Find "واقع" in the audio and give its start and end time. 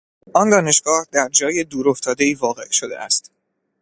2.33-2.71